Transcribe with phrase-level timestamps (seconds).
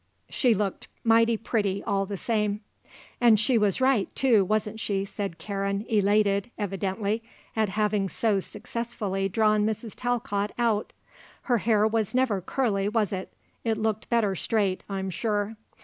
[0.31, 2.61] She looked mighty pretty all the same."
[3.21, 7.21] "And she was right, too, wasn't she?" said Karen, elated, evidently,
[7.55, 9.93] at having so successfully drawn Mrs.
[9.95, 10.91] Talcott out.
[11.43, 13.31] "Her hair was never curly, was it.
[13.63, 15.55] It looked better straight, I'm sure."